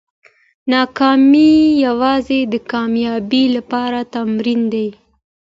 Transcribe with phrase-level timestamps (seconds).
[0.71, 1.51] ناکامي
[1.85, 4.87] یوازې د کامیابۍ لپاره تمرین دی.